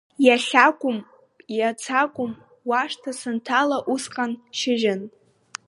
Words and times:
Иахьакәым, 0.25 0.97
иацакәым 1.57 2.31
уашҭа 2.69 3.11
санҭала, 3.19 3.77
усҟан 3.93 4.31
шьыжьын… 4.57 5.01